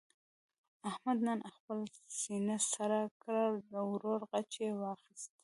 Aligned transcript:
احمد 0.89 1.17
نن 1.27 1.39
خپله 1.55 1.83
سینه 2.19 2.57
سړه 2.73 3.01
کړه. 3.21 3.45
د 3.71 3.73
ورور 3.91 4.19
غچ 4.31 4.51
یې 4.63 4.69
واخیست. 4.81 5.29